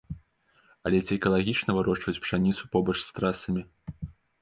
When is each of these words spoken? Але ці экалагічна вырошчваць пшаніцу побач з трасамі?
Але 0.89 1.01
ці 1.05 1.13
экалагічна 1.19 1.71
вырошчваць 1.81 2.17
пшаніцу 2.25 2.63
побач 2.75 2.99
з 3.07 3.11
трасамі? 3.19 3.61